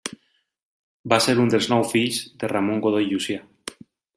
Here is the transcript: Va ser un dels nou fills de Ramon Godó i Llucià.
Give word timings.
Va 1.13 1.19
ser 1.25 1.35
un 1.43 1.53
dels 1.55 1.69
nou 1.73 1.85
fills 1.91 2.19
de 2.45 2.51
Ramon 2.55 2.85
Godó 2.87 3.07
i 3.07 3.11
Llucià. 3.11 3.47